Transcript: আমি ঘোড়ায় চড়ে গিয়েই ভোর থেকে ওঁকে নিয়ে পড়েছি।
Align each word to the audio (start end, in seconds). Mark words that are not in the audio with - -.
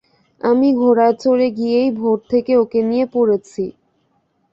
আমি 0.41 0.67
ঘোড়ায় 0.75 1.15
চড়ে 1.21 1.47
গিয়েই 1.57 1.89
ভোর 1.99 2.17
থেকে 2.31 2.51
ওঁকে 2.57 2.79
নিয়ে 2.89 3.05
পড়েছি। 3.13 3.63